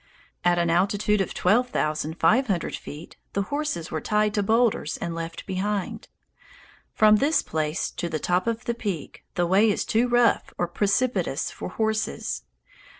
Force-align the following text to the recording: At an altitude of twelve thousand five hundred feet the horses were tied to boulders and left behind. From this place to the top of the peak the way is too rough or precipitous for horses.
At 0.43 0.57
an 0.57 0.71
altitude 0.71 1.21
of 1.21 1.35
twelve 1.35 1.69
thousand 1.69 2.19
five 2.19 2.47
hundred 2.47 2.75
feet 2.75 3.17
the 3.33 3.43
horses 3.53 3.91
were 3.91 4.01
tied 4.01 4.33
to 4.33 4.41
boulders 4.41 4.97
and 4.97 5.13
left 5.13 5.45
behind. 5.45 6.07
From 6.91 7.17
this 7.17 7.43
place 7.43 7.91
to 7.91 8.09
the 8.09 8.17
top 8.17 8.47
of 8.47 8.65
the 8.65 8.73
peak 8.73 9.23
the 9.35 9.45
way 9.45 9.69
is 9.69 9.85
too 9.85 10.07
rough 10.07 10.55
or 10.57 10.67
precipitous 10.67 11.51
for 11.51 11.69
horses. 11.69 12.41